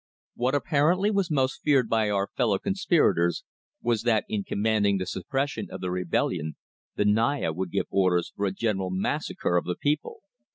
What 0.33 0.55
apparently 0.55 1.11
was 1.11 1.29
most 1.29 1.61
feared 1.61 1.87
by 1.87 2.09
our 2.09 2.27
fellow 2.35 2.57
conspirators 2.57 3.43
was 3.83 4.01
that 4.01 4.25
in 4.27 4.43
commanding 4.43 4.97
the 4.97 5.05
suppression 5.05 5.67
of 5.69 5.79
the 5.79 5.91
rebellion 5.91 6.55
the 6.95 7.05
Naya 7.05 7.53
would 7.53 7.69
give 7.69 7.85
orders 7.91 8.31
for 8.35 8.47
a 8.47 8.51
general 8.51 8.89
massacre 8.89 9.55
of 9.57 9.65
the 9.65 9.75
people. 9.75 10.21